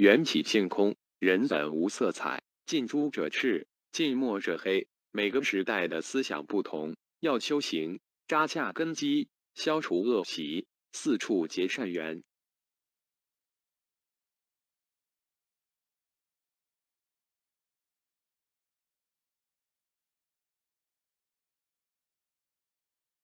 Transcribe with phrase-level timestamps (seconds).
[0.00, 4.88] 缘起性空人本无色彩近朱者赤近墨者黑。
[5.10, 12.22] 每个时代的思想不同要修行扎下根基消除恶习四处结善缘